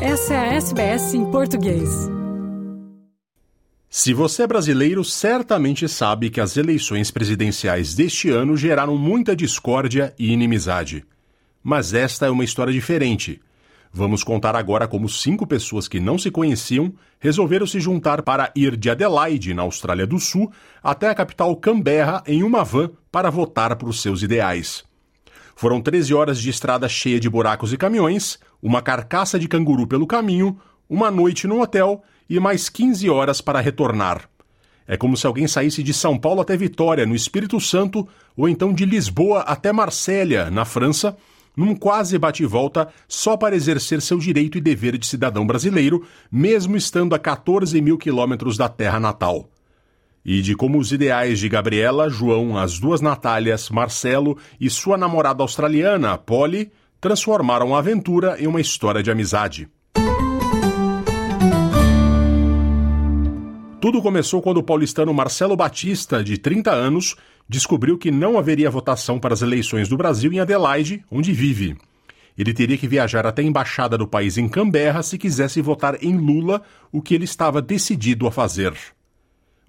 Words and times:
Essa 0.00 0.34
é 0.34 0.36
a 0.36 0.54
SBS 0.56 1.14
em 1.14 1.24
português. 1.30 1.88
Se 3.88 4.12
você 4.12 4.42
é 4.42 4.46
brasileiro, 4.46 5.02
certamente 5.02 5.88
sabe 5.88 6.28
que 6.28 6.38
as 6.38 6.58
eleições 6.58 7.10
presidenciais 7.10 7.94
deste 7.94 8.28
ano 8.28 8.58
geraram 8.58 8.98
muita 8.98 9.34
discórdia 9.34 10.14
e 10.18 10.30
inimizade. 10.30 11.02
Mas 11.62 11.94
esta 11.94 12.26
é 12.26 12.30
uma 12.30 12.44
história 12.44 12.74
diferente. 12.74 13.40
Vamos 13.90 14.22
contar 14.22 14.54
agora 14.54 14.86
como 14.86 15.08
cinco 15.08 15.46
pessoas 15.46 15.88
que 15.88 15.98
não 15.98 16.18
se 16.18 16.30
conheciam 16.30 16.92
resolveram 17.18 17.66
se 17.66 17.80
juntar 17.80 18.20
para 18.20 18.52
ir 18.54 18.76
de 18.76 18.90
Adelaide, 18.90 19.54
na 19.54 19.62
Austrália 19.62 20.06
do 20.06 20.20
Sul, 20.20 20.52
até 20.82 21.08
a 21.08 21.14
capital 21.14 21.56
Canberra 21.56 22.22
em 22.26 22.42
uma 22.42 22.62
van 22.62 22.90
para 23.10 23.30
votar 23.30 23.76
por 23.76 23.94
seus 23.94 24.22
ideais. 24.22 24.85
Foram 25.58 25.80
13 25.80 26.12
horas 26.12 26.38
de 26.38 26.50
estrada 26.50 26.86
cheia 26.86 27.18
de 27.18 27.30
buracos 27.30 27.72
e 27.72 27.78
caminhões, 27.78 28.38
uma 28.62 28.82
carcaça 28.82 29.38
de 29.38 29.48
canguru 29.48 29.86
pelo 29.86 30.06
caminho, 30.06 30.58
uma 30.86 31.10
noite 31.10 31.46
no 31.46 31.62
hotel 31.62 32.04
e 32.28 32.38
mais 32.38 32.68
15 32.68 33.08
horas 33.08 33.40
para 33.40 33.58
retornar. 33.58 34.28
É 34.86 34.98
como 34.98 35.16
se 35.16 35.26
alguém 35.26 35.48
saísse 35.48 35.82
de 35.82 35.94
São 35.94 36.18
Paulo 36.18 36.42
até 36.42 36.58
Vitória, 36.58 37.06
no 37.06 37.14
Espírito 37.14 37.58
Santo, 37.58 38.06
ou 38.36 38.46
então 38.46 38.70
de 38.70 38.84
Lisboa 38.84 39.40
até 39.40 39.72
Marsella, 39.72 40.50
na 40.50 40.66
França, 40.66 41.16
num 41.56 41.74
quase 41.74 42.18
bate-volta 42.18 42.88
só 43.08 43.34
para 43.34 43.56
exercer 43.56 44.02
seu 44.02 44.18
direito 44.18 44.58
e 44.58 44.60
dever 44.60 44.98
de 44.98 45.06
cidadão 45.06 45.46
brasileiro, 45.46 46.06
mesmo 46.30 46.76
estando 46.76 47.14
a 47.14 47.18
14 47.18 47.80
mil 47.80 47.96
quilômetros 47.96 48.58
da 48.58 48.68
terra 48.68 49.00
natal. 49.00 49.48
E 50.28 50.42
de 50.42 50.56
como 50.56 50.76
os 50.76 50.90
ideais 50.90 51.38
de 51.38 51.48
Gabriela, 51.48 52.10
João, 52.10 52.58
as 52.58 52.80
duas 52.80 53.00
Natálias, 53.00 53.70
Marcelo 53.70 54.36
e 54.60 54.68
sua 54.68 54.98
namorada 54.98 55.40
australiana, 55.40 56.18
Polly, 56.18 56.72
transformaram 57.00 57.76
a 57.76 57.78
aventura 57.78 58.36
em 58.36 58.48
uma 58.48 58.60
história 58.60 59.04
de 59.04 59.08
amizade. 59.08 59.68
Tudo 63.80 64.02
começou 64.02 64.42
quando 64.42 64.56
o 64.56 64.64
paulistano 64.64 65.14
Marcelo 65.14 65.54
Batista, 65.54 66.24
de 66.24 66.36
30 66.36 66.72
anos, 66.72 67.14
descobriu 67.48 67.96
que 67.96 68.10
não 68.10 68.36
haveria 68.36 68.68
votação 68.68 69.20
para 69.20 69.32
as 69.32 69.42
eleições 69.42 69.88
do 69.88 69.96
Brasil 69.96 70.32
em 70.32 70.40
Adelaide, 70.40 71.04
onde 71.08 71.32
vive. 71.32 71.76
Ele 72.36 72.52
teria 72.52 72.76
que 72.76 72.88
viajar 72.88 73.24
até 73.24 73.42
a 73.42 73.44
embaixada 73.44 73.96
do 73.96 74.08
país 74.08 74.36
em 74.36 74.48
Canberra 74.48 75.04
se 75.04 75.16
quisesse 75.16 75.62
votar 75.62 76.02
em 76.02 76.16
Lula, 76.16 76.62
o 76.90 77.00
que 77.00 77.14
ele 77.14 77.24
estava 77.24 77.62
decidido 77.62 78.26
a 78.26 78.32
fazer. 78.32 78.74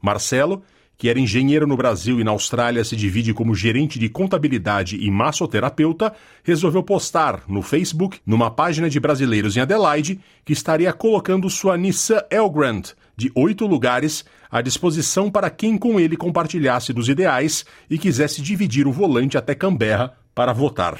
Marcelo, 0.02 0.64
que 0.98 1.10
era 1.10 1.20
engenheiro 1.20 1.68
no 1.68 1.78
Brasil 1.78 2.20
e 2.20 2.24
na 2.24 2.32
Austrália 2.32 2.84
se 2.84 2.96
divide 2.96 3.34
como 3.34 3.54
gerente 3.54 4.00
de 4.00 4.10
contabilidade 4.10 4.98
e 4.98 5.12
massoterapeuta, 5.12 6.14
resolveu 6.44 6.82
postar 6.82 7.44
no 7.48 7.62
Facebook, 7.62 8.20
numa 8.26 8.50
página 8.50 8.90
de 8.90 9.00
brasileiros 9.00 9.56
em 9.56 9.60
Adelaide, 9.60 10.20
que 10.44 10.54
estaria 10.54 10.92
colocando 10.92 11.50
sua 11.50 11.78
Nissan 11.78 12.22
Elgrand, 12.32 12.94
de 13.16 13.32
oito 13.36 13.68
lugares, 13.68 14.26
à 14.50 14.62
disposição 14.62 15.30
para 15.30 15.50
quem 15.52 15.78
com 15.78 16.00
ele 16.00 16.18
compartilhasse 16.18 16.92
dos 16.92 17.10
ideais 17.10 17.64
e 17.90 17.98
quisesse 17.98 18.42
dividir 18.42 18.88
o 18.88 18.92
volante 18.92 19.38
até 19.38 19.54
Canberra 19.54 20.14
para 20.34 20.52
votar. 20.52 20.98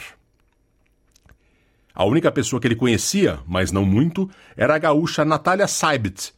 A 1.94 2.06
única 2.06 2.32
pessoa 2.32 2.60
que 2.60 2.68
ele 2.68 2.76
conhecia, 2.76 3.40
mas 3.48 3.72
não 3.72 3.84
muito, 3.84 4.30
era 4.56 4.76
a 4.76 4.78
gaúcha 4.78 5.26
Natália 5.26 5.68
Seibt, 5.68 6.37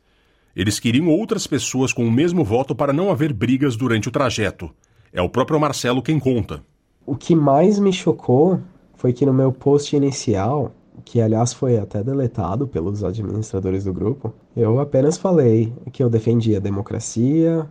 eles 0.60 0.78
queriam 0.78 1.08
outras 1.08 1.48
pessoas 1.48 1.94
com 1.94 2.06
o 2.06 2.12
mesmo 2.12 2.44
voto 2.44 2.76
para 2.76 2.92
não 2.92 3.10
haver 3.10 3.32
brigas 3.32 3.78
durante 3.78 4.10
o 4.10 4.12
trajeto. 4.12 4.70
É 5.14 5.22
o 5.22 5.30
próprio 5.30 5.58
Marcelo 5.58 6.02
quem 6.02 6.20
conta. 6.20 6.62
O 7.06 7.16
que 7.16 7.34
mais 7.34 7.80
me 7.80 7.94
chocou 7.94 8.60
foi 8.94 9.14
que 9.14 9.26
no 9.26 9.34
meu 9.34 9.54
post 9.54 9.96
inicial, 9.96 10.76
que 11.06 11.22
aliás 11.22 11.54
foi 11.54 11.78
até 11.78 12.04
deletado 12.04 12.68
pelos 12.68 13.06
administradores 13.06 13.86
do 13.86 13.94
grupo, 13.94 14.34
eu 14.54 14.82
apenas 14.82 15.18
falei 15.18 15.72
que 15.94 16.04
eu 16.04 16.10
defendia 16.10 16.58
a 16.58 16.60
democracia, 16.62 17.66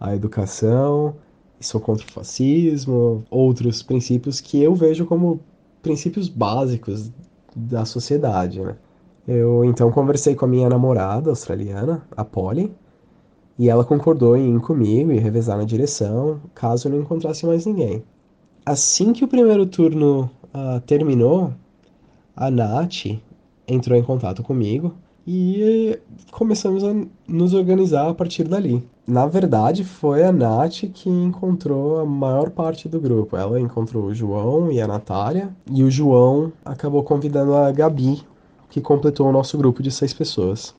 a 0.00 0.16
educação, 0.16 1.16
sou 1.60 1.78
contra 1.78 2.06
o 2.06 2.10
fascismo, 2.10 3.22
outros 3.28 3.82
princípios 3.82 4.40
que 4.40 4.62
eu 4.62 4.74
vejo 4.74 5.04
como 5.04 5.40
princípios 5.82 6.26
básicos 6.26 7.12
da 7.54 7.84
sociedade, 7.84 8.60
né? 8.60 8.76
Eu 9.26 9.64
então 9.64 9.90
conversei 9.90 10.34
com 10.34 10.44
a 10.44 10.48
minha 10.48 10.68
namorada 10.68 11.30
australiana, 11.30 12.02
a 12.16 12.24
Polly, 12.24 12.72
e 13.58 13.68
ela 13.68 13.84
concordou 13.84 14.36
em 14.36 14.56
ir 14.56 14.60
comigo 14.60 15.12
e 15.12 15.18
revezar 15.18 15.58
na 15.58 15.64
direção, 15.64 16.40
caso 16.54 16.88
eu 16.88 16.92
não 16.92 17.00
encontrasse 17.00 17.44
mais 17.44 17.66
ninguém. 17.66 18.02
Assim 18.64 19.12
que 19.12 19.24
o 19.24 19.28
primeiro 19.28 19.66
turno 19.66 20.30
uh, 20.54 20.80
terminou, 20.86 21.52
a 22.34 22.50
Nath 22.50 23.06
entrou 23.68 23.98
em 23.98 24.02
contato 24.02 24.42
comigo 24.42 24.94
e 25.26 25.98
começamos 26.30 26.82
a 26.82 26.94
nos 27.28 27.52
organizar 27.52 28.08
a 28.08 28.14
partir 28.14 28.44
dali. 28.44 28.82
Na 29.06 29.26
verdade, 29.26 29.84
foi 29.84 30.24
a 30.24 30.32
Nath 30.32 30.84
que 30.94 31.10
encontrou 31.10 31.98
a 31.98 32.06
maior 32.06 32.50
parte 32.50 32.88
do 32.88 32.98
grupo. 32.98 33.36
Ela 33.36 33.60
encontrou 33.60 34.04
o 34.04 34.14
João 34.14 34.72
e 34.72 34.80
a 34.80 34.86
Natália, 34.86 35.54
e 35.70 35.82
o 35.82 35.90
João 35.90 36.52
acabou 36.64 37.02
convidando 37.02 37.54
a 37.54 37.70
Gabi 37.70 38.24
que 38.70 38.80
completou 38.80 39.28
o 39.28 39.32
nosso 39.32 39.58
grupo 39.58 39.82
de 39.82 39.90
seis 39.90 40.14
pessoas. 40.14 40.74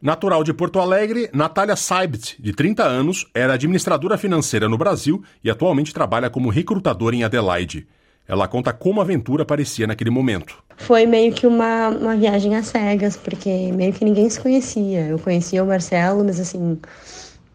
Natural 0.00 0.42
de 0.42 0.54
Porto 0.54 0.78
Alegre, 0.78 1.28
Natália 1.32 1.76
Seibt, 1.76 2.40
de 2.40 2.52
30 2.54 2.82
anos, 2.84 3.26
era 3.34 3.54
administradora 3.54 4.16
financeira 4.16 4.68
no 4.68 4.78
Brasil 4.78 5.22
e 5.44 5.50
atualmente 5.50 5.92
trabalha 5.92 6.30
como 6.30 6.48
recrutadora 6.48 7.14
em 7.14 7.22
Adelaide. 7.22 7.86
Ela 8.26 8.48
conta 8.48 8.72
como 8.72 9.00
a 9.00 9.02
aventura 9.02 9.44
parecia 9.44 9.86
naquele 9.86 10.08
momento. 10.08 10.62
Foi 10.76 11.04
meio 11.04 11.34
que 11.34 11.46
uma, 11.46 11.88
uma 11.88 12.16
viagem 12.16 12.56
às 12.56 12.68
cegas, 12.68 13.16
porque 13.16 13.72
meio 13.72 13.92
que 13.92 14.04
ninguém 14.04 14.30
se 14.30 14.40
conhecia. 14.40 15.08
Eu 15.08 15.18
conhecia 15.18 15.62
o 15.62 15.66
Marcelo, 15.66 16.24
mas 16.24 16.38
assim, 16.38 16.78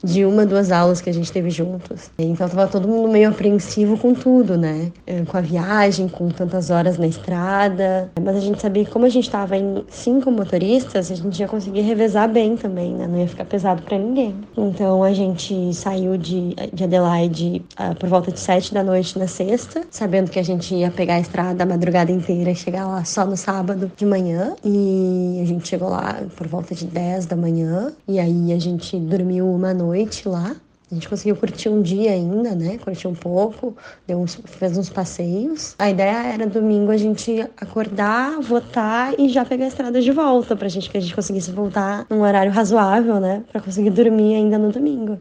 de 0.03 0.25
uma, 0.25 0.45
duas 0.45 0.71
aulas 0.71 1.01
que 1.01 1.09
a 1.09 1.13
gente 1.13 1.31
teve 1.31 1.49
juntos. 1.49 2.11
Então 2.17 2.47
tava 2.47 2.67
todo 2.67 2.87
mundo 2.87 3.09
meio 3.09 3.29
apreensivo 3.29 3.97
com 3.97 4.13
tudo, 4.13 4.57
né? 4.57 4.91
Eh, 5.07 5.23
com 5.25 5.37
a 5.37 5.41
viagem, 5.41 6.07
com 6.07 6.29
tantas 6.29 6.69
horas 6.69 6.97
na 6.97 7.07
estrada. 7.07 8.11
Mas 8.21 8.35
a 8.35 8.39
gente 8.39 8.61
sabia 8.61 8.85
que 8.85 8.91
como 8.91 9.05
a 9.05 9.09
gente 9.09 9.29
tava 9.29 9.57
em 9.57 9.83
cinco 9.89 10.29
motoristas, 10.29 11.11
a 11.11 11.15
gente 11.15 11.39
ia 11.39 11.47
conseguir 11.47 11.81
revezar 11.81 12.29
bem 12.29 12.55
também, 12.55 12.93
né? 12.93 13.07
Não 13.07 13.17
ia 13.17 13.27
ficar 13.27 13.45
pesado 13.45 13.81
para 13.81 13.97
ninguém. 13.97 14.35
Então 14.55 15.03
a 15.03 15.13
gente 15.13 15.73
saiu 15.73 16.17
de, 16.17 16.55
de 16.73 16.83
Adelaide 16.83 17.63
uh, 17.79 17.95
por 17.95 18.07
volta 18.09 18.31
de 18.31 18.39
sete 18.39 18.73
da 18.73 18.83
noite 18.83 19.17
na 19.17 19.27
sexta, 19.27 19.81
sabendo 19.89 20.29
que 20.29 20.39
a 20.39 20.43
gente 20.43 20.75
ia 20.75 20.91
pegar 20.91 21.15
a 21.15 21.19
estrada 21.19 21.63
a 21.63 21.65
madrugada 21.65 22.11
inteira 22.11 22.51
e 22.51 22.55
chegar 22.55 22.85
lá 22.85 23.03
só 23.05 23.25
no 23.25 23.35
sábado 23.35 23.91
de 23.95 24.05
manhã. 24.05 24.55
E 24.63 25.39
a 25.41 25.45
gente 25.45 25.67
chegou 25.67 25.89
lá 25.89 26.21
por 26.35 26.47
volta 26.47 26.75
de 26.75 26.85
dez 26.85 27.25
da 27.25 27.35
manhã. 27.35 27.91
E 28.07 28.19
aí 28.19 28.53
a 28.53 28.59
gente 28.59 28.97
dormiu 28.99 29.49
uma 29.49 29.73
noite 29.73 29.84
noite 29.85 30.27
lá. 30.27 30.55
A 30.91 30.93
gente 30.93 31.09
conseguiu 31.09 31.35
curtir 31.35 31.67
um 31.67 31.81
dia 31.81 32.11
ainda, 32.11 32.53
né? 32.53 32.77
Curtir 32.77 33.07
um 33.07 33.15
pouco, 33.15 33.75
deu 34.05 34.19
uns, 34.19 34.35
fez 34.45 34.77
uns 34.77 34.87
passeios. 34.87 35.75
A 35.79 35.89
ideia 35.89 36.33
era 36.33 36.45
domingo 36.45 36.91
a 36.91 36.97
gente 36.97 37.41
acordar, 37.57 38.39
votar 38.39 39.19
e 39.19 39.27
já 39.29 39.43
pegar 39.43 39.65
a 39.65 39.67
estrada 39.67 39.99
de 39.99 40.11
volta, 40.11 40.55
pra 40.55 40.67
gente 40.67 40.89
que 40.89 40.97
a 40.97 41.01
gente 41.01 41.15
conseguisse 41.15 41.51
voltar 41.51 42.05
num 42.09 42.21
horário 42.21 42.51
razoável, 42.51 43.19
né? 43.19 43.43
Pra 43.51 43.59
conseguir 43.61 43.89
dormir 43.89 44.35
ainda 44.35 44.59
no 44.59 44.71
domingo. 44.71 45.19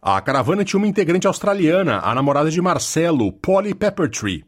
A 0.00 0.20
caravana 0.20 0.64
tinha 0.64 0.78
uma 0.78 0.86
integrante 0.86 1.26
australiana, 1.26 1.98
a 1.98 2.14
namorada 2.14 2.50
de 2.50 2.62
Marcelo, 2.62 3.32
Polly 3.32 3.74
Peppertree. 3.74 4.44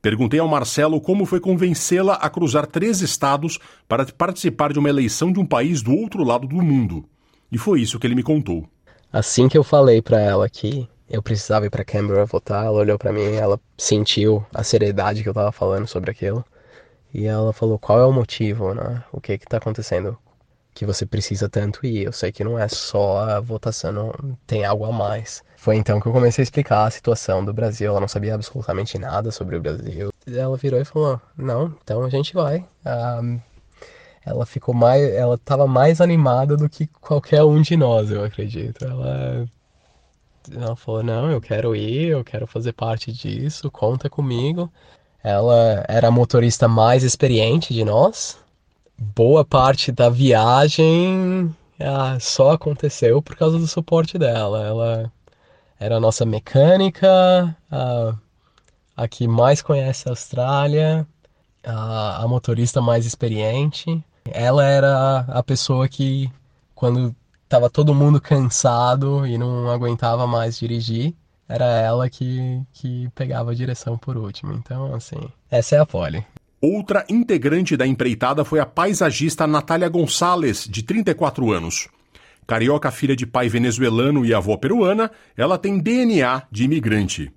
Perguntei 0.00 0.38
ao 0.38 0.48
Marcelo 0.48 1.00
como 1.00 1.26
foi 1.26 1.40
convencê-la 1.40 2.14
a 2.14 2.30
cruzar 2.30 2.66
três 2.66 3.00
estados 3.00 3.58
para 3.88 4.06
participar 4.06 4.72
de 4.72 4.78
uma 4.78 4.88
eleição 4.88 5.32
de 5.32 5.40
um 5.40 5.46
país 5.46 5.82
do 5.82 5.92
outro 5.92 6.22
lado 6.22 6.46
do 6.46 6.62
mundo. 6.62 7.04
E 7.50 7.58
foi 7.58 7.80
isso 7.80 7.98
que 7.98 8.06
ele 8.06 8.14
me 8.14 8.22
contou. 8.22 8.68
Assim 9.14 9.48
que 9.48 9.56
eu 9.56 9.62
falei 9.62 10.02
para 10.02 10.20
ela 10.20 10.50
que 10.50 10.90
eu 11.08 11.22
precisava 11.22 11.64
ir 11.64 11.70
para 11.70 11.84
Canberra 11.84 12.24
votar, 12.24 12.64
ela 12.64 12.80
olhou 12.80 12.98
para 12.98 13.12
mim 13.12 13.36
ela 13.36 13.60
sentiu 13.78 14.44
a 14.52 14.64
seriedade 14.64 15.22
que 15.22 15.28
eu 15.28 15.32
tava 15.32 15.52
falando 15.52 15.86
sobre 15.86 16.10
aquilo. 16.10 16.44
E 17.12 17.24
ela 17.24 17.52
falou: 17.52 17.78
"Qual 17.78 18.00
é 18.00 18.04
o 18.04 18.12
motivo, 18.12 18.74
né? 18.74 19.04
O 19.12 19.20
que 19.20 19.38
que 19.38 19.46
tá 19.46 19.58
acontecendo 19.58 20.18
que 20.74 20.84
você 20.84 21.06
precisa 21.06 21.48
tanto 21.48 21.86
ir? 21.86 22.02
Eu 22.06 22.12
sei 22.12 22.32
que 22.32 22.42
não 22.42 22.58
é 22.58 22.66
só 22.66 23.18
a 23.20 23.38
votação, 23.38 23.92
não, 23.92 24.36
tem 24.48 24.64
algo 24.64 24.84
a 24.84 24.90
mais". 24.90 25.44
Foi 25.56 25.76
então 25.76 26.00
que 26.00 26.08
eu 26.08 26.12
comecei 26.12 26.42
a 26.42 26.46
explicar 26.46 26.84
a 26.84 26.90
situação 26.90 27.44
do 27.44 27.52
Brasil. 27.52 27.90
Ela 27.90 28.00
não 28.00 28.08
sabia 28.08 28.34
absolutamente 28.34 28.98
nada 28.98 29.30
sobre 29.30 29.54
o 29.54 29.60
Brasil. 29.60 30.10
Ela 30.26 30.56
virou 30.56 30.80
e 30.80 30.84
falou: 30.84 31.20
"Não, 31.38 31.72
então 31.84 32.02
a 32.02 32.10
gente 32.10 32.34
vai". 32.34 32.66
Um, 32.84 33.40
ela 34.24 34.46
ficou 34.46 34.74
mais, 34.74 35.02
ela 35.12 35.34
estava 35.34 35.66
mais 35.66 36.00
animada 36.00 36.56
do 36.56 36.68
que 36.68 36.86
qualquer 36.86 37.44
um 37.44 37.60
de 37.60 37.76
nós, 37.76 38.10
eu 38.10 38.24
acredito. 38.24 38.84
Ela, 38.84 39.46
ela 40.50 40.76
falou 40.76 41.02
não, 41.02 41.30
eu 41.30 41.40
quero 41.40 41.76
ir, 41.76 42.08
eu 42.08 42.24
quero 42.24 42.46
fazer 42.46 42.72
parte 42.72 43.12
disso, 43.12 43.70
conta 43.70 44.08
comigo. 44.08 44.72
Ela 45.22 45.84
era 45.88 46.08
a 46.08 46.10
motorista 46.10 46.66
mais 46.66 47.02
experiente 47.02 47.74
de 47.74 47.84
nós. 47.84 48.38
Boa 48.98 49.44
parte 49.44 49.92
da 49.92 50.08
viagem 50.08 51.54
ah, 51.80 52.18
só 52.20 52.52
aconteceu 52.52 53.20
por 53.20 53.36
causa 53.36 53.58
do 53.58 53.66
suporte 53.66 54.18
dela. 54.18 54.66
Ela 54.66 55.12
era 55.78 55.96
a 55.96 56.00
nossa 56.00 56.24
mecânica, 56.24 57.54
a, 57.70 58.14
a 58.96 59.08
que 59.08 59.28
mais 59.28 59.60
conhece 59.60 60.08
a 60.08 60.12
Austrália, 60.12 61.06
a, 61.62 62.22
a 62.22 62.28
motorista 62.28 62.80
mais 62.80 63.04
experiente 63.06 64.02
Ela 64.30 64.64
era 64.64 65.20
a 65.28 65.42
pessoa 65.42 65.88
que, 65.88 66.30
quando 66.74 67.14
tava 67.48 67.68
todo 67.68 67.94
mundo 67.94 68.20
cansado 68.20 69.26
e 69.26 69.36
não 69.38 69.70
aguentava 69.70 70.26
mais 70.26 70.58
dirigir, 70.58 71.14
era 71.48 71.64
ela 71.64 72.08
que, 72.08 72.62
que 72.72 73.08
pegava 73.14 73.50
a 73.50 73.54
direção 73.54 73.98
por 73.98 74.16
último. 74.16 74.52
Então, 74.52 74.94
assim, 74.94 75.18
essa 75.50 75.76
é 75.76 75.78
a 75.78 75.86
Polly. 75.86 76.24
Outra 76.60 77.04
integrante 77.08 77.76
da 77.76 77.86
empreitada 77.86 78.44
foi 78.44 78.58
a 78.58 78.66
paisagista 78.66 79.46
Natália 79.46 79.88
Gonçalves, 79.88 80.66
de 80.66 80.82
34 80.82 81.52
anos. 81.52 81.88
Carioca, 82.46 82.90
filha 82.90 83.14
de 83.14 83.26
pai 83.26 83.48
venezuelano 83.48 84.24
e 84.24 84.32
avó 84.32 84.56
peruana, 84.56 85.10
ela 85.36 85.58
tem 85.58 85.78
DNA 85.78 86.42
de 86.50 86.64
imigrante. 86.64 87.32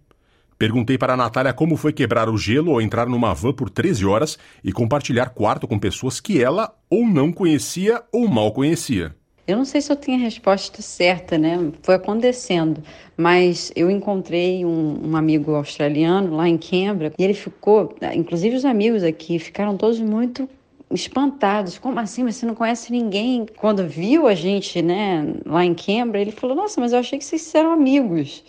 Perguntei 0.57 0.97
para 0.97 1.13
a 1.13 1.17
Natália 1.17 1.53
como 1.53 1.75
foi 1.75 1.93
quebrar 1.93 2.29
o 2.29 2.37
gelo 2.37 2.71
ao 2.71 2.81
entrar 2.81 3.07
numa 3.07 3.33
van 3.33 3.53
por 3.53 3.69
13 3.69 4.05
horas 4.05 4.39
e 4.63 4.71
compartilhar 4.71 5.29
quarto 5.29 5.67
com 5.67 5.77
pessoas 5.77 6.19
que 6.19 6.41
ela 6.41 6.73
ou 6.89 7.05
não 7.05 7.31
conhecia 7.31 8.01
ou 8.11 8.27
mal 8.27 8.51
conhecia. 8.51 9.15
Eu 9.47 9.55
não 9.55 9.63
sei 9.63 9.79
se 9.79 9.89
eu 9.89 9.95
tenho 9.95 10.17
a 10.17 10.21
resposta 10.21 10.81
certa, 10.81 11.37
né? 11.37 11.71
Foi 11.81 11.95
acontecendo. 11.95 12.83
Mas 13.15 13.71
eu 13.75 13.89
encontrei 13.89 14.65
um, 14.65 15.11
um, 15.11 15.15
amigo 15.15 15.55
australiano 15.55 16.35
lá 16.35 16.49
em 16.49 16.57
Canberra 16.57 17.13
e 17.17 17.23
ele 17.23 17.33
ficou, 17.33 17.95
inclusive 18.13 18.57
os 18.57 18.65
amigos 18.65 19.03
aqui, 19.03 19.39
ficaram 19.39 19.77
todos 19.77 20.01
muito 20.01 20.49
espantados. 20.91 21.77
Como 21.77 21.97
assim? 21.99 22.25
Você 22.25 22.45
não 22.45 22.55
conhece 22.55 22.91
ninguém? 22.91 23.45
Quando 23.55 23.87
viu 23.87 24.27
a 24.27 24.35
gente, 24.35 24.81
né, 24.81 25.35
lá 25.45 25.63
em 25.63 25.73
Canberra, 25.73 26.23
ele 26.23 26.31
falou: 26.31 26.55
Nossa, 26.55 26.81
mas 26.81 26.91
eu 26.91 26.99
achei 26.99 27.17
que 27.17 27.23
vocês 27.23 27.55
eram 27.55 27.71
amigos. 27.71 28.43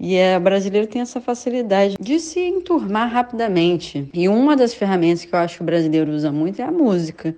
E 0.00 0.16
é, 0.16 0.36
o 0.36 0.40
brasileiro 0.40 0.86
tem 0.86 1.02
essa 1.02 1.20
facilidade 1.20 1.96
de 1.98 2.20
se 2.20 2.40
enturmar 2.40 3.10
rapidamente. 3.10 4.08
E 4.14 4.28
uma 4.28 4.56
das 4.56 4.72
ferramentas 4.72 5.24
que 5.24 5.34
eu 5.34 5.38
acho 5.38 5.56
que 5.56 5.62
o 5.62 5.66
brasileiro 5.66 6.12
usa 6.12 6.30
muito 6.30 6.60
é 6.60 6.64
a 6.64 6.70
música. 6.70 7.34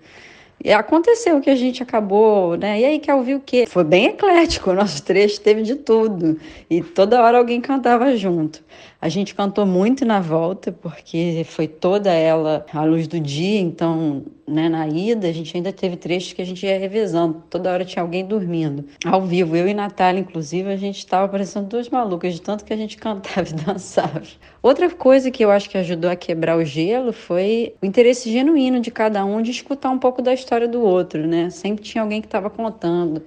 E 0.63 0.71
aconteceu 0.71 1.41
que 1.41 1.49
a 1.49 1.57
gente 1.57 1.83
acabou, 1.83 2.55
né? 2.55 2.81
E 2.81 2.85
aí, 2.85 2.99
quer 2.99 3.15
ouvir 3.15 3.35
o 3.35 3.41
quê? 3.41 3.65
Foi 3.67 3.83
bem 3.83 4.07
eclético, 4.09 4.71
o 4.71 4.75
nosso 4.75 5.03
trecho 5.03 5.41
teve 5.41 5.63
de 5.63 5.75
tudo. 5.75 6.39
E 6.69 6.83
toda 6.83 7.23
hora 7.23 7.39
alguém 7.39 7.63
cantava 7.63 8.15
junto. 8.15 8.63
A 9.03 9.09
gente 9.09 9.35
cantou 9.35 9.65
muito 9.65 10.05
na 10.05 10.21
volta, 10.21 10.71
porque 10.71 11.43
foi 11.49 11.67
toda 11.67 12.13
ela 12.13 12.67
à 12.71 12.85
luz 12.85 13.09
do 13.09 13.19
dia, 13.19 13.59
então, 13.59 14.23
né, 14.47 14.69
na 14.69 14.87
ida, 14.87 15.27
a 15.27 15.33
gente 15.33 15.57
ainda 15.57 15.73
teve 15.73 15.97
trechos 15.97 16.35
que 16.35 16.43
a 16.43 16.45
gente 16.45 16.67
ia 16.67 16.79
revezando, 16.79 17.43
toda 17.49 17.73
hora 17.73 17.83
tinha 17.83 18.03
alguém 18.03 18.27
dormindo. 18.27 18.85
Ao 19.07 19.23
vivo, 19.23 19.57
eu 19.57 19.67
e 19.67 19.73
Natália, 19.73 20.21
inclusive, 20.21 20.71
a 20.71 20.77
gente 20.77 20.99
estava 20.99 21.27
parecendo 21.27 21.67
duas 21.67 21.89
malucas, 21.89 22.35
de 22.35 22.43
tanto 22.43 22.63
que 22.63 22.75
a 22.75 22.77
gente 22.77 22.99
cantava 22.99 23.49
e 23.49 23.55
dançava. 23.55 24.23
Outra 24.63 24.91
coisa 24.91 25.31
que 25.31 25.43
eu 25.43 25.51
acho 25.51 25.71
que 25.71 25.79
ajudou 25.79 26.11
a 26.11 26.17
quebrar 26.17 26.59
o 26.59 26.65
gelo 26.65 27.15
foi 27.15 27.75
o 27.81 27.87
interesse 27.87 28.31
genuíno 28.31 28.81
de 28.81 28.91
cada 28.91 29.25
um 29.25 29.41
de 29.41 29.51
escutar 29.51 29.89
um 29.89 29.99
pouco 29.99 30.21
da 30.21 30.35
história 30.35 30.69
do 30.69 30.83
outro, 30.83 31.27
né? 31.27 31.49
Sempre 31.49 31.83
tinha 31.83 32.03
alguém 32.03 32.21
que 32.21 32.27
estava 32.27 32.51
contando 32.51 33.23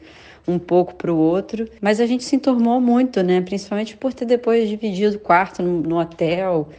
um 0.48 0.60
pouco 0.60 0.96
para 0.96 1.12
o 1.12 1.18
outro. 1.18 1.68
Mas 1.82 2.00
a 2.00 2.06
gente 2.06 2.24
se 2.24 2.36
enturmou 2.36 2.80
muito, 2.80 3.22
né? 3.24 3.42
Principalmente 3.42 3.96
por 3.96 4.14
ter 4.14 4.26
depois 4.26 4.70
dividido 4.70 5.18
o 5.18 5.20
quarto 5.20 5.62
no, 5.64 5.82
no 5.82 6.00
hotel, 6.00 6.70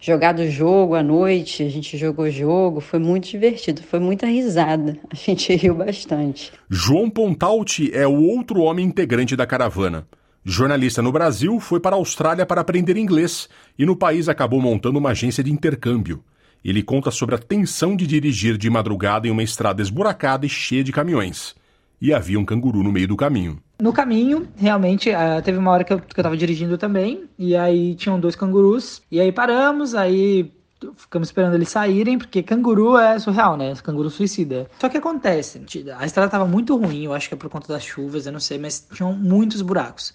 jogado 0.00 0.48
jogo 0.48 0.94
à 0.94 1.02
noite, 1.02 1.62
a 1.62 1.68
gente 1.68 1.96
jogou 1.98 2.30
jogo, 2.30 2.80
foi 2.80 2.98
muito 2.98 3.28
divertido, 3.28 3.82
foi 3.82 4.00
muita 4.00 4.26
risada, 4.26 4.98
a 5.10 5.14
gente 5.14 5.52
riu 5.54 5.74
bastante. 5.74 6.52
João 6.68 7.10
Pontalti 7.10 7.90
é 7.92 8.06
o 8.06 8.22
outro 8.22 8.60
homem 8.60 8.86
integrante 8.86 9.36
da 9.36 9.46
caravana. 9.46 10.06
Jornalista 10.42 11.02
no 11.02 11.12
Brasil, 11.12 11.60
foi 11.60 11.78
para 11.78 11.94
a 11.94 11.98
Austrália 11.98 12.46
para 12.46 12.62
aprender 12.62 12.96
inglês 12.96 13.46
e 13.78 13.84
no 13.84 13.94
país 13.94 14.26
acabou 14.26 14.58
montando 14.58 14.98
uma 14.98 15.10
agência 15.10 15.44
de 15.44 15.52
intercâmbio. 15.52 16.24
Ele 16.64 16.82
conta 16.82 17.10
sobre 17.10 17.34
a 17.34 17.38
tensão 17.38 17.94
de 17.94 18.06
dirigir 18.06 18.56
de 18.56 18.70
madrugada 18.70 19.28
em 19.28 19.30
uma 19.30 19.42
estrada 19.42 19.82
esburacada 19.82 20.46
e 20.46 20.48
cheia 20.48 20.82
de 20.82 20.92
caminhões 20.92 21.54
e 22.00 22.14
havia 22.14 22.38
um 22.38 22.44
canguru 22.44 22.82
no 22.82 22.90
meio 22.90 23.06
do 23.06 23.16
caminho. 23.16 23.60
No 23.80 23.92
caminho, 23.92 24.48
realmente, 24.56 25.10
uh, 25.10 25.42
teve 25.42 25.58
uma 25.58 25.70
hora 25.70 25.84
que 25.84 25.92
eu, 25.92 26.00
que 26.00 26.18
eu 26.18 26.24
tava 26.24 26.36
dirigindo 26.36 26.76
também, 26.78 27.24
e 27.38 27.56
aí 27.56 27.94
tinham 27.94 28.18
dois 28.18 28.36
cangurus, 28.36 29.02
e 29.10 29.20
aí 29.20 29.30
paramos, 29.32 29.94
aí 29.94 30.52
ficamos 30.96 31.28
esperando 31.28 31.54
eles 31.54 31.68
saírem, 31.68 32.18
porque 32.18 32.42
canguru 32.42 32.96
é 32.96 33.18
surreal, 33.18 33.56
né? 33.56 33.74
Canguru 33.82 34.08
suicida. 34.08 34.68
Só 34.78 34.88
que 34.88 34.96
acontece, 34.96 35.60
a 35.98 36.06
estrada 36.06 36.30
tava 36.30 36.46
muito 36.46 36.76
ruim, 36.76 37.04
eu 37.04 37.12
acho 37.12 37.28
que 37.28 37.34
é 37.34 37.36
por 37.36 37.50
conta 37.50 37.72
das 37.72 37.84
chuvas, 37.84 38.26
eu 38.26 38.32
não 38.32 38.40
sei, 38.40 38.58
mas 38.58 38.86
tinham 38.92 39.12
muitos 39.12 39.60
buracos. 39.62 40.14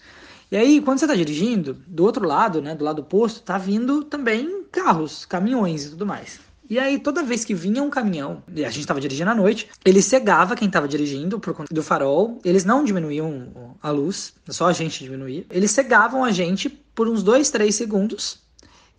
E 0.52 0.58
aí, 0.58 0.80
quando 0.80 1.00
você 1.00 1.08
tá 1.08 1.16
dirigindo, 1.16 1.76
do 1.88 2.04
outro 2.04 2.26
lado, 2.28 2.62
né, 2.62 2.76
do 2.76 2.84
lado 2.84 3.00
oposto, 3.00 3.42
tá 3.42 3.58
vindo 3.58 4.04
também 4.04 4.64
carros, 4.72 5.26
caminhões 5.26 5.86
e 5.86 5.90
tudo 5.90 6.06
mais. 6.06 6.40
E 6.68 6.80
aí, 6.80 7.00
toda 7.00 7.22
vez 7.22 7.46
que 7.46 7.54
vinha 7.54 7.84
um 7.84 7.90
caminhão, 7.90 8.44
e 8.54 8.66
a 8.66 8.70
gente 8.70 8.82
estava 8.82 9.00
dirigindo 9.00 9.30
à 9.30 9.36
noite, 9.36 9.70
ele 9.84 10.02
cegava 10.02 10.56
quem 10.56 10.68
estava 10.68 10.88
dirigindo 10.88 11.40
por 11.40 11.54
conta 11.54 11.74
do 11.74 11.84
farol. 11.84 12.40
Eles 12.44 12.66
não 12.66 12.84
diminuíam 12.84 13.76
a 13.82 13.92
luz, 13.92 14.34
só 14.50 14.68
a 14.68 14.74
gente 14.74 15.04
diminuía. 15.04 15.46
Eles 15.50 15.72
cegavam 15.72 16.24
a 16.24 16.32
gente 16.32 16.70
por 16.70 17.08
uns 17.08 17.22
dois, 17.22 17.52
três 17.52 17.76
segundos. 17.76 18.40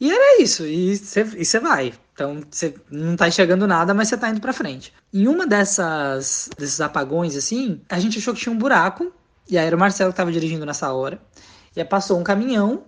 E 0.00 0.12
era 0.12 0.42
isso, 0.42 0.64
e 0.66 0.96
você 0.96 1.58
vai. 1.58 1.94
Então, 2.12 2.40
você 2.50 2.74
não 2.90 3.16
tá 3.16 3.28
enxergando 3.28 3.66
nada, 3.66 3.94
mas 3.94 4.08
você 4.08 4.16
tá 4.16 4.28
indo 4.28 4.40
para 4.40 4.52
frente. 4.52 4.92
Em 5.12 5.26
uma 5.26 5.46
dessas 5.46 6.48
desses 6.56 6.80
apagões 6.80 7.34
assim, 7.34 7.80
a 7.88 7.98
gente 7.98 8.18
achou 8.18 8.34
que 8.34 8.40
tinha 8.40 8.52
um 8.52 8.58
buraco, 8.58 9.12
e 9.48 9.56
aí 9.56 9.66
era 9.66 9.74
o 9.74 9.78
Marcelo 9.78 10.10
que 10.10 10.14
estava 10.14 10.30
dirigindo 10.30 10.66
nessa 10.66 10.92
hora. 10.92 11.20
E 11.74 11.80
aí 11.80 11.86
passou 11.86 12.18
um 12.18 12.24
caminhão 12.24 12.84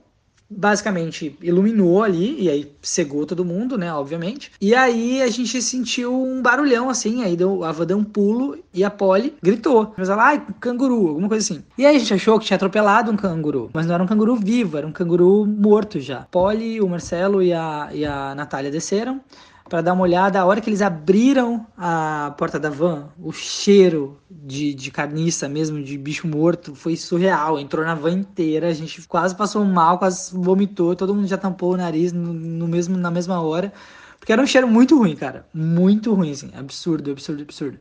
basicamente 0.50 1.36
iluminou 1.42 2.02
ali 2.02 2.42
e 2.42 2.48
aí 2.48 2.72
cegou 2.82 3.26
todo 3.26 3.44
mundo, 3.44 3.76
né, 3.76 3.92
obviamente. 3.92 4.50
E 4.60 4.74
aí 4.74 5.20
a 5.22 5.28
gente 5.28 5.60
sentiu 5.60 6.22
um 6.22 6.40
barulhão 6.40 6.88
assim, 6.88 7.22
aí 7.22 7.36
deu, 7.36 7.64
a 7.64 7.68
Ava 7.68 7.84
deu 7.84 7.98
um 7.98 8.04
pulo 8.04 8.58
e 8.72 8.82
a 8.82 8.90
Polly 8.90 9.34
gritou. 9.42 9.94
Mas 9.96 10.08
ela, 10.08 10.24
ai, 10.24 10.46
canguru, 10.60 11.08
alguma 11.08 11.28
coisa 11.28 11.44
assim. 11.44 11.62
E 11.76 11.84
aí 11.84 11.96
a 11.96 11.98
gente 11.98 12.14
achou 12.14 12.38
que 12.38 12.46
tinha 12.46 12.56
atropelado 12.56 13.10
um 13.10 13.16
canguru, 13.16 13.70
mas 13.72 13.86
não 13.86 13.94
era 13.94 14.02
um 14.02 14.06
canguru 14.06 14.36
vivo, 14.36 14.78
era 14.78 14.86
um 14.86 14.92
canguru 14.92 15.44
morto 15.46 16.00
já. 16.00 16.26
Polly, 16.30 16.80
o 16.80 16.88
Marcelo 16.88 17.42
e 17.42 17.52
a, 17.52 17.90
e 17.92 18.04
a 18.04 18.34
Natália 18.34 18.70
desceram 18.70 19.20
para 19.68 19.82
dar 19.82 19.92
uma 19.92 20.02
olhada. 20.02 20.40
A 20.40 20.44
hora 20.44 20.60
que 20.60 20.70
eles 20.70 20.82
abriram 20.82 21.66
a 21.76 22.34
porta 22.36 22.58
da 22.58 22.70
van, 22.70 23.10
o 23.22 23.32
cheiro 23.32 24.18
de, 24.30 24.74
de 24.74 24.90
carniça 24.90 25.48
mesmo, 25.48 25.82
de 25.82 25.96
bicho 25.98 26.26
morto, 26.26 26.74
foi 26.74 26.96
surreal. 26.96 27.58
Entrou 27.58 27.84
na 27.84 27.94
van 27.94 28.12
inteira, 28.12 28.68
a 28.68 28.74
gente 28.74 29.06
quase 29.06 29.36
passou 29.36 29.64
mal, 29.64 29.98
quase 29.98 30.34
vomitou, 30.34 30.96
todo 30.96 31.14
mundo 31.14 31.26
já 31.26 31.36
tampou 31.36 31.74
o 31.74 31.76
nariz 31.76 32.12
no, 32.12 32.32
no 32.32 32.66
mesmo, 32.66 32.96
na 32.96 33.10
mesma 33.10 33.40
hora. 33.40 33.72
Porque 34.18 34.32
era 34.32 34.42
um 34.42 34.46
cheiro 34.46 34.66
muito 34.66 34.98
ruim, 34.98 35.14
cara. 35.14 35.46
Muito 35.54 36.12
ruim, 36.12 36.32
assim. 36.32 36.50
Absurdo, 36.56 37.10
absurdo, 37.10 37.42
absurdo. 37.42 37.78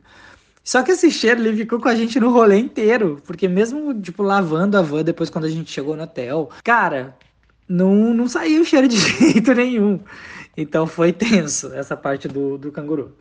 Só 0.62 0.82
que 0.82 0.92
esse 0.92 1.10
cheiro 1.10 1.40
ele 1.40 1.56
ficou 1.56 1.80
com 1.80 1.88
a 1.88 1.94
gente 1.94 2.20
no 2.20 2.30
rolê 2.30 2.58
inteiro. 2.58 3.20
Porque 3.26 3.48
mesmo, 3.48 3.98
tipo, 4.00 4.22
lavando 4.22 4.76
a 4.76 4.82
van 4.82 5.02
depois 5.02 5.30
quando 5.30 5.46
a 5.46 5.50
gente 5.50 5.70
chegou 5.70 5.96
no 5.96 6.02
hotel, 6.02 6.50
cara, 6.62 7.16
não, 7.68 8.14
não 8.14 8.28
saiu 8.28 8.64
cheiro 8.64 8.88
de 8.88 8.96
jeito 8.96 9.52
nenhum. 9.54 10.00
Então 10.60 10.88
foi 10.88 11.12
tenso 11.12 11.72
essa 11.72 11.96
parte 11.96 12.26
do, 12.26 12.58
do 12.58 12.72
canguru. 12.72 13.16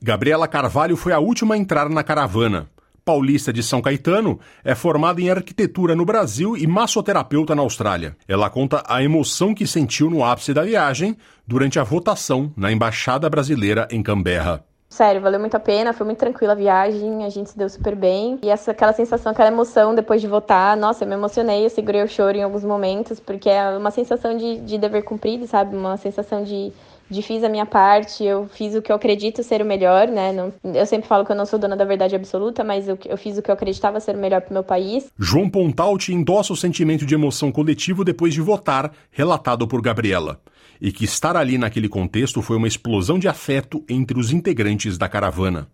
Gabriela 0.00 0.46
Carvalho 0.46 0.96
foi 0.96 1.12
a 1.12 1.18
última 1.18 1.56
a 1.56 1.58
entrar 1.58 1.88
na 1.88 2.04
caravana. 2.04 2.70
Paulista 3.04 3.52
de 3.52 3.64
São 3.64 3.82
Caetano, 3.82 4.38
é 4.62 4.76
formada 4.76 5.20
em 5.20 5.28
arquitetura 5.28 5.96
no 5.96 6.04
Brasil 6.04 6.56
e 6.56 6.68
massoterapeuta 6.68 7.54
na 7.54 7.62
Austrália. 7.62 8.16
Ela 8.28 8.48
conta 8.48 8.82
a 8.86 9.02
emoção 9.02 9.52
que 9.54 9.66
sentiu 9.66 10.08
no 10.08 10.24
ápice 10.24 10.54
da 10.54 10.62
viagem 10.62 11.16
durante 11.46 11.80
a 11.80 11.82
votação 11.82 12.52
na 12.56 12.70
Embaixada 12.70 13.28
Brasileira 13.28 13.88
em 13.90 14.02
Canberra. 14.02 14.64
Sério, 14.94 15.20
valeu 15.20 15.40
muito 15.40 15.56
a 15.56 15.58
pena, 15.58 15.92
foi 15.92 16.06
muito 16.06 16.18
tranquila 16.18 16.52
a 16.52 16.54
viagem, 16.54 17.24
a 17.24 17.28
gente 17.28 17.50
se 17.50 17.58
deu 17.58 17.68
super 17.68 17.96
bem. 17.96 18.38
E 18.40 18.48
essa, 18.48 18.70
aquela 18.70 18.92
sensação, 18.92 19.32
aquela 19.32 19.48
emoção 19.48 19.92
depois 19.92 20.20
de 20.20 20.28
votar, 20.28 20.76
nossa, 20.76 21.02
eu 21.02 21.08
me 21.08 21.14
emocionei, 21.14 21.64
eu 21.64 21.70
segurei 21.70 22.00
o 22.00 22.06
choro 22.06 22.36
em 22.38 22.44
alguns 22.44 22.62
momentos, 22.62 23.18
porque 23.18 23.50
é 23.50 23.76
uma 23.76 23.90
sensação 23.90 24.36
de, 24.36 24.58
de 24.60 24.78
dever 24.78 25.02
cumprido, 25.02 25.48
sabe? 25.48 25.74
Uma 25.74 25.96
sensação 25.96 26.44
de, 26.44 26.72
de 27.10 27.22
fiz 27.22 27.44
a 27.44 27.48
minha 27.48 27.66
parte, 27.66 28.24
eu 28.24 28.48
fiz 28.48 28.74
o 28.74 28.82
que 28.82 28.90
eu 28.90 28.96
acredito 28.96 29.42
ser 29.42 29.62
o 29.62 29.64
melhor, 29.64 30.08
né? 30.08 30.32
Não, 30.32 30.52
eu 30.74 30.86
sempre 30.86 31.06
falo 31.06 31.24
que 31.24 31.32
eu 31.32 31.36
não 31.36 31.46
sou 31.46 31.58
dona 31.58 31.76
da 31.76 31.84
verdade 31.84 32.16
absoluta, 32.16 32.64
mas 32.64 32.88
eu, 32.88 32.98
eu 33.06 33.16
fiz 33.16 33.36
o 33.38 33.42
que 33.42 33.50
eu 33.50 33.54
acreditava 33.54 34.00
ser 34.00 34.16
o 34.16 34.18
melhor 34.18 34.40
para 34.40 34.50
o 34.50 34.54
meu 34.54 34.64
país. 34.64 35.10
João 35.18 35.48
Pontalti 35.48 36.12
endossa 36.12 36.52
o 36.52 36.56
sentimento 36.56 37.04
de 37.04 37.14
emoção 37.14 37.52
coletivo 37.52 38.04
depois 38.04 38.32
de 38.34 38.40
votar, 38.40 38.92
relatado 39.10 39.66
por 39.68 39.80
Gabriela 39.82 40.40
e 40.80 40.92
que 40.92 41.04
estar 41.04 41.36
ali 41.36 41.56
naquele 41.56 41.88
contexto 41.88 42.42
foi 42.42 42.56
uma 42.56 42.68
explosão 42.68 43.18
de 43.18 43.28
afeto 43.28 43.84
entre 43.88 44.18
os 44.18 44.32
integrantes 44.32 44.98
da 44.98 45.08
caravana. 45.08 45.68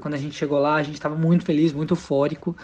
Quando 0.00 0.14
a 0.14 0.18
gente 0.18 0.34
chegou 0.34 0.58
lá, 0.58 0.76
a 0.76 0.82
gente 0.82 0.94
estava 0.94 1.16
muito 1.16 1.44
feliz, 1.44 1.72
muito 1.72 1.92
eufórico. 1.92 2.56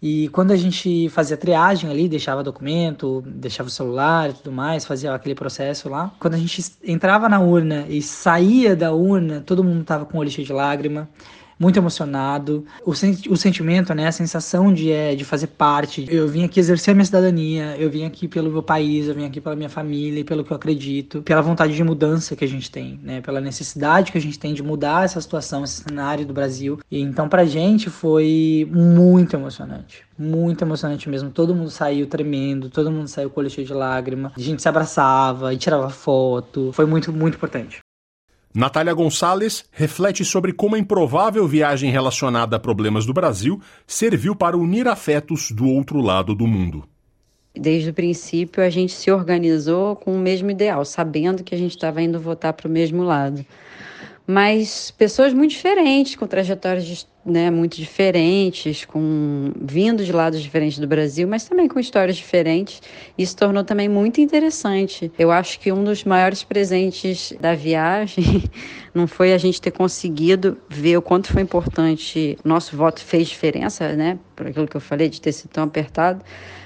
E 0.00 0.28
quando 0.28 0.50
a 0.50 0.56
gente 0.56 1.08
fazia 1.08 1.36
triagem 1.36 1.90
ali, 1.90 2.08
deixava 2.08 2.42
documento, 2.42 3.22
deixava 3.26 3.68
o 3.68 3.72
celular 3.72 4.30
e 4.30 4.34
tudo 4.34 4.52
mais, 4.52 4.84
fazia 4.84 5.14
aquele 5.14 5.34
processo 5.34 5.88
lá. 5.88 6.12
Quando 6.18 6.34
a 6.34 6.38
gente 6.38 6.64
entrava 6.84 7.28
na 7.28 7.40
urna 7.40 7.86
e 7.88 8.02
saía 8.02 8.76
da 8.76 8.92
urna, 8.92 9.40
todo 9.40 9.64
mundo 9.64 9.84
tava 9.84 10.04
com 10.04 10.18
o 10.18 10.20
olho 10.20 10.30
cheio 10.30 10.46
de 10.46 10.52
lágrima. 10.52 11.08
Muito 11.58 11.78
emocionado. 11.78 12.64
O, 12.84 12.94
sen 12.94 13.16
o 13.28 13.36
sentimento, 13.36 13.94
né, 13.94 14.06
a 14.06 14.12
sensação 14.12 14.72
de, 14.72 14.90
é, 14.90 15.14
de 15.14 15.24
fazer 15.24 15.48
parte. 15.48 16.06
Eu 16.08 16.28
vim 16.28 16.44
aqui 16.44 16.60
exercer 16.60 16.92
a 16.92 16.94
minha 16.94 17.04
cidadania, 17.04 17.76
eu 17.78 17.90
vim 17.90 18.04
aqui 18.04 18.28
pelo 18.28 18.50
meu 18.50 18.62
país, 18.62 19.08
eu 19.08 19.14
vim 19.14 19.24
aqui 19.24 19.40
pela 19.40 19.56
minha 19.56 19.68
família, 19.68 20.24
pelo 20.24 20.44
que 20.44 20.52
eu 20.52 20.56
acredito, 20.56 21.22
pela 21.22 21.42
vontade 21.42 21.74
de 21.74 21.84
mudança 21.84 22.36
que 22.36 22.44
a 22.44 22.48
gente 22.48 22.70
tem, 22.70 23.00
né, 23.02 23.20
pela 23.20 23.40
necessidade 23.40 24.12
que 24.12 24.18
a 24.18 24.20
gente 24.20 24.38
tem 24.38 24.54
de 24.54 24.62
mudar 24.62 25.04
essa 25.04 25.20
situação, 25.20 25.64
esse 25.64 25.82
cenário 25.82 26.26
do 26.26 26.32
Brasil. 26.32 26.78
E 26.90 27.00
então 27.00 27.28
pra 27.28 27.44
gente 27.44 27.90
foi 27.90 28.68
muito 28.70 29.34
emocionante. 29.34 30.04
Muito 30.18 30.62
emocionante 30.62 31.08
mesmo. 31.10 31.30
Todo 31.30 31.54
mundo 31.54 31.70
saiu 31.70 32.06
tremendo, 32.06 32.70
todo 32.70 32.90
mundo 32.90 33.08
saiu 33.08 33.28
com 33.28 33.40
o 33.40 33.42
olho 33.42 33.50
cheio 33.50 33.66
de 33.66 33.74
lágrima. 33.74 34.32
A 34.34 34.40
gente 34.40 34.62
se 34.62 34.68
abraçava 34.68 35.52
e 35.52 35.58
tirava 35.58 35.90
foto. 35.90 36.70
Foi 36.72 36.86
muito, 36.86 37.12
muito 37.12 37.34
importante. 37.34 37.85
Natália 38.56 38.94
Gonçalves 38.94 39.66
reflete 39.70 40.24
sobre 40.24 40.50
como 40.50 40.76
a 40.76 40.78
improvável 40.78 41.46
viagem 41.46 41.90
relacionada 41.90 42.56
a 42.56 42.58
problemas 42.58 43.04
do 43.04 43.12
Brasil 43.12 43.60
serviu 43.86 44.34
para 44.34 44.56
unir 44.56 44.88
afetos 44.88 45.50
do 45.50 45.68
outro 45.68 46.00
lado 46.00 46.34
do 46.34 46.46
mundo. 46.46 46.88
Desde 47.54 47.90
o 47.90 47.92
princípio, 47.92 48.62
a 48.62 48.70
gente 48.70 48.94
se 48.94 49.10
organizou 49.10 49.94
com 49.94 50.16
o 50.16 50.18
mesmo 50.18 50.50
ideal, 50.50 50.86
sabendo 50.86 51.44
que 51.44 51.54
a 51.54 51.58
gente 51.58 51.72
estava 51.72 52.00
indo 52.00 52.18
votar 52.18 52.54
para 52.54 52.66
o 52.66 52.70
mesmo 52.70 53.02
lado 53.02 53.44
mas 54.26 54.90
pessoas 54.90 55.32
muito 55.32 55.52
diferentes, 55.52 56.16
com 56.16 56.26
trajetórias 56.26 57.06
né, 57.24 57.50
muito 57.50 57.76
diferentes, 57.76 58.84
com 58.84 59.52
vindo 59.60 60.04
de 60.04 60.12
lados 60.12 60.42
diferentes 60.42 60.78
do 60.78 60.86
Brasil, 60.86 61.28
mas 61.28 61.44
também 61.44 61.68
com 61.68 61.78
histórias 61.78 62.16
diferentes. 62.16 62.80
Isso 63.16 63.36
tornou 63.36 63.62
também 63.62 63.88
muito 63.88 64.20
interessante. 64.20 65.12
Eu 65.18 65.30
acho 65.30 65.60
que 65.60 65.70
um 65.70 65.84
dos 65.84 66.04
maiores 66.04 66.42
presentes 66.42 67.32
da 67.40 67.54
viagem 67.54 68.44
não 68.94 69.06
foi 69.06 69.32
a 69.32 69.38
gente 69.38 69.60
ter 69.60 69.70
conseguido 69.72 70.58
ver 70.68 70.96
o 70.96 71.02
quanto 71.02 71.32
foi 71.32 71.42
importante, 71.42 72.36
nosso 72.44 72.76
voto 72.76 73.00
fez 73.04 73.28
diferença, 73.28 73.92
né, 73.94 74.18
por 74.34 74.46
aquilo 74.46 74.66
que 74.66 74.76
eu 74.76 74.80
falei 74.80 75.08
de 75.08 75.20
ter 75.20 75.32
sido 75.32 75.50
tão 75.50 75.64
apertado, 75.64 76.24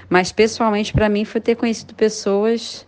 mas 0.09 0.31
pessoalmente 0.31 0.93
para 0.93 1.09
mim 1.09 1.25
foi 1.25 1.41
ter 1.41 1.55
conhecido 1.55 1.93
pessoas 1.95 2.85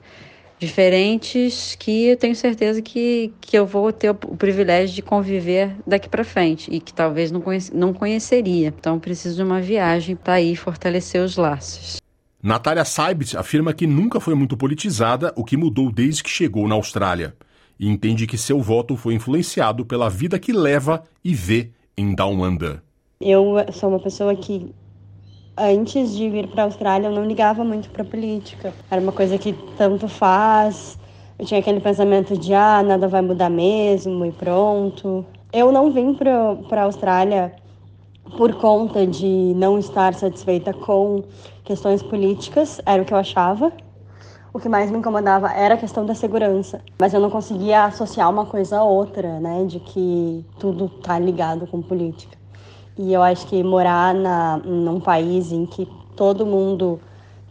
diferentes 0.59 1.75
que 1.75 2.07
eu 2.07 2.17
tenho 2.17 2.35
certeza 2.35 2.81
que, 2.81 3.33
que 3.41 3.57
eu 3.57 3.65
vou 3.65 3.91
ter 3.91 4.09
o, 4.09 4.15
privilégio 4.15 4.95
de 4.95 5.01
conviver 5.01 5.75
daqui 5.85 6.07
para 6.07 6.23
frente 6.23 6.69
e 6.71 6.79
que 6.79 6.93
talvez 6.93 7.31
não, 7.31 7.41
conhece, 7.41 7.75
não 7.75 7.93
conheceria. 7.93 8.67
Então 8.67 8.99
preciso 8.99 9.35
de 9.35 9.43
uma 9.43 9.61
viagem 9.61 10.15
para 10.15 10.41
ir 10.41 10.55
fortalecer 10.55 11.21
os 11.21 11.37
laços. 11.37 11.97
Natália 12.41 12.83
Seibert 12.83 13.35
afirma 13.37 13.73
que 13.73 13.87
nunca 13.87 14.19
foi 14.19 14.35
muito 14.35 14.57
politizada, 14.57 15.33
o 15.35 15.45
que 15.45 15.55
mudou 15.55 15.91
desde 15.91 16.23
que 16.23 16.29
chegou 16.29 16.67
na 16.67 16.75
Austrália. 16.75 17.33
E 17.79 17.87
entende 17.87 18.27
que 18.27 18.37
seu 18.37 18.61
voto 18.61 18.95
foi 18.97 19.13
influenciado 19.13 19.85
pela 19.85 20.09
vida 20.09 20.37
que 20.37 20.51
leva 20.51 21.03
e 21.23 21.33
vê 21.33 21.71
em 21.97 22.13
Down 22.13 22.43
Under. 22.43 22.81
Eu 23.19 23.55
sou 23.71 23.89
uma 23.89 23.99
pessoa 23.99 24.35
que 24.35 24.73
antes 25.57 26.15
de 26.15 26.29
vir 26.29 26.47
para 26.47 26.63
a 26.63 26.65
Austrália, 26.65 27.07
eu 27.07 27.11
não 27.11 27.25
ligava 27.25 27.63
muito 27.63 27.89
para 27.89 28.03
política. 28.03 28.73
Era 28.89 29.01
uma 29.01 29.11
coisa 29.11 29.37
que 29.37 29.53
tanto 29.77 30.07
faz. 30.07 30.97
Eu 31.37 31.45
tinha 31.45 31.59
aquele 31.59 31.79
pensamento 31.79 32.37
de, 32.37 32.53
ah, 32.53 32.81
nada 32.83 33.07
vai 33.07 33.21
mudar 33.21 33.49
mesmo 33.49 34.25
e 34.25 34.31
pronto. 34.31 35.25
Eu 35.51 35.71
não 35.71 35.91
vim 35.91 36.13
para 36.13 36.81
a 36.81 36.83
Austrália 36.83 37.53
por 38.37 38.55
conta 38.55 39.05
de 39.05 39.53
não 39.55 39.77
estar 39.77 40.13
satisfeita 40.13 40.73
com 40.73 41.23
questões 41.63 42.01
políticas, 42.01 42.81
era 42.85 43.01
o 43.01 43.05
que 43.05 43.13
eu 43.13 43.17
achava. 43.17 43.71
O 44.53 44.59
que 44.59 44.69
mais 44.69 44.91
me 44.91 44.99
incomodava 44.99 45.51
era 45.51 45.73
a 45.73 45.77
questão 45.77 46.05
da 46.05 46.13
segurança, 46.13 46.79
mas 46.99 47.13
eu 47.13 47.19
não 47.19 47.29
conseguia 47.29 47.85
associar 47.85 48.29
uma 48.29 48.45
coisa 48.45 48.79
a 48.79 48.83
outra, 48.83 49.39
né, 49.39 49.65
de 49.65 49.79
que 49.79 50.45
tudo 50.59 50.87
tá 50.87 51.17
ligado 51.17 51.65
com 51.65 51.81
política. 51.81 52.37
E 52.97 53.11
eu 53.11 53.23
acho 53.23 53.47
que 53.47 53.63
morar 53.63 54.13
na, 54.13 54.57
num 54.57 54.99
país 54.99 55.51
em 55.51 55.65
que 55.65 55.87
todo 56.15 56.45
mundo 56.45 56.99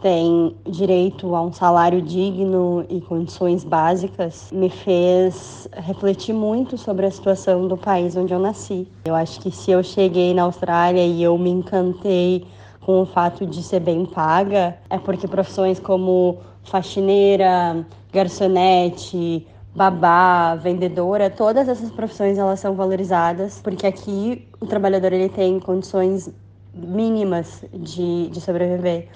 tem 0.01 0.57
direito 0.69 1.35
a 1.35 1.43
um 1.43 1.53
salário 1.53 2.03
digno 2.03 2.85
e 2.89 3.01
condições 3.01 3.63
básicas 3.63 4.51
me 4.53 4.69
fez 4.69 5.69
refletir 5.77 6.35
muito 6.35 6.77
sobre 6.77 7.07
a 7.07 7.11
situação 7.11 7.69
do 7.69 7.77
país 7.77 8.17
onde 8.17 8.35
eu 8.35 8.41
nasci. 8.41 8.89
Eu 9.05 9.15
acho 9.15 9.41
que 9.41 9.51
se 9.53 9.71
eu 9.71 9.83
cheguei 9.83 10.35
na 10.35 10.43
Austrália 10.43 11.05
e 11.07 11.23
eu 11.23 11.39
me 11.39 11.51
encantei 11.51 12.45
com 12.81 13.03
o 13.03 13.07
fato 13.07 13.47
de 13.47 13.63
ser 13.63 13.79
bem 13.79 14.05
paga, 14.05 14.77
é 14.91 14.99
porque 14.99 15.29
profissões 15.29 15.79
como 15.79 16.39
faxineira, 16.65 17.87
garçonete, 18.13 19.47
babá, 19.75 20.55
vendedora, 20.55 21.31
todas 21.31 21.69
essas 21.69 21.91
profissões 21.91 22.37
elas 22.39 22.61
são 22.61 22.75
valorizadas, 22.75 23.61
porque 23.63 23.87
aqui 23.87 24.49
o 24.61 24.67
trabalhador 24.67 25.13
ele 25.13 25.29
tem 25.29 25.59
condições 25.59 26.31
mínimas 26.75 27.65
de, 27.73 28.29
de 28.29 28.41
sobreviver. 28.41 29.09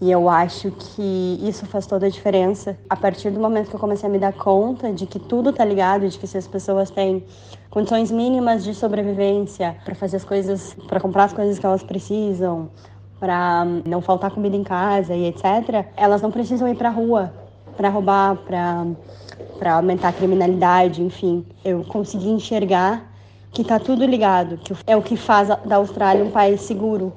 E 0.00 0.10
eu 0.10 0.30
acho 0.30 0.70
que 0.70 1.38
isso 1.42 1.66
faz 1.66 1.86
toda 1.86 2.06
a 2.06 2.08
diferença. 2.08 2.76
A 2.88 2.96
partir 2.96 3.30
do 3.30 3.38
momento 3.38 3.68
que 3.68 3.76
eu 3.76 3.80
comecei 3.80 4.08
a 4.08 4.12
me 4.12 4.18
dar 4.18 4.32
conta 4.32 4.92
de 4.92 5.06
que 5.06 5.18
tudo 5.18 5.52
tá 5.52 5.62
ligado, 5.64 6.08
de 6.08 6.18
que 6.18 6.26
se 6.26 6.38
as 6.38 6.46
pessoas 6.46 6.90
têm 6.90 7.22
condições 7.68 8.10
mínimas 8.10 8.64
de 8.64 8.74
sobrevivência 8.74 9.76
para 9.84 9.94
fazer 9.94 10.16
as 10.16 10.24
coisas, 10.24 10.74
para 10.88 10.98
comprar 11.00 11.24
as 11.24 11.34
coisas 11.34 11.58
que 11.58 11.66
elas 11.66 11.82
precisam, 11.82 12.70
para 13.18 13.66
não 13.86 14.00
faltar 14.00 14.30
comida 14.30 14.56
em 14.56 14.64
casa 14.64 15.14
e 15.14 15.26
etc, 15.26 15.86
elas 15.94 16.22
não 16.22 16.30
precisam 16.30 16.66
ir 16.66 16.76
para 16.76 16.88
rua 16.88 17.30
para 17.80 17.88
roubar, 17.88 18.36
para 18.36 18.86
para 19.58 19.74
aumentar 19.74 20.08
a 20.08 20.12
criminalidade, 20.12 21.02
enfim. 21.02 21.44
Eu 21.64 21.84
consegui 21.84 22.28
enxergar 22.28 23.10
que 23.52 23.62
está 23.62 23.78
tudo 23.78 24.04
ligado, 24.04 24.56
que 24.58 24.72
é 24.86 24.96
o 24.96 25.02
que 25.02 25.16
faz 25.16 25.48
da 25.48 25.76
Austrália 25.76 26.24
um 26.24 26.30
país 26.30 26.60
seguro, 26.60 27.12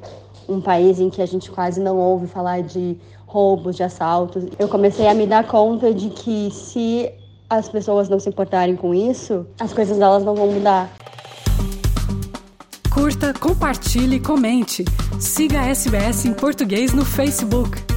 um 0.48 0.60
país 0.60 1.00
em 1.00 1.10
que 1.10 1.22
a 1.22 1.26
gente 1.26 1.52
quase 1.52 1.80
não 1.80 1.98
ouve 1.98 2.28
falar 2.28 2.62
de 2.62 2.98
roubos, 3.26 3.76
de 3.76 3.84
assaltos. 3.84 4.46
Eu 4.58 4.68
comecei 4.68 5.08
a 5.08 5.14
me 5.14 5.26
dar 5.26 5.46
conta 5.46 5.94
de 5.94 6.10
que 6.10 6.50
se 6.52 7.12
as 7.50 7.70
pessoas 7.70 8.10
não 8.10 8.20
se 8.20 8.30
importarem 8.30 8.76
com 8.76 8.94
isso, 8.94 9.46
as 9.60 9.74
coisas 9.74 9.98
delas 9.98 10.24
não 10.24 10.36
vão 10.36 10.52
mudar. 10.52 10.90
Curta, 12.92 13.34
compartilhe, 13.34 14.20
comente. 14.20 14.86
Siga 15.20 15.62
a 15.62 15.68
SBS 15.70 16.26
em 16.26 16.34
português 16.34 16.94
no 16.94 17.04
Facebook. 17.04 17.93